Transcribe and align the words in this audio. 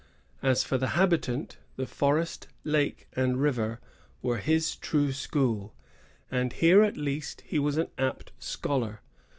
As 0.41 0.63
for 0.63 0.79
the 0.79 0.87
hahitarU^ 0.97 1.57
the 1.75 1.83
f 1.83 1.99
oresti 1.99 2.47
lake, 2.63 3.07
and 3.15 3.39
river 3.39 3.79
were 4.23 4.39
his 4.39 4.75
true 4.75 5.11
school; 5.11 5.75
and 6.31 6.53
here, 6.53 6.81
at 6.81 6.97
least, 6.97 7.41
he 7.41 7.59
was 7.59 7.77
an 7.77 7.89
apt 7.99 8.31
scholar. 8.39 9.01